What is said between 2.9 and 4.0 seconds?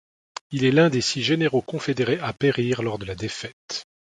de la défaite.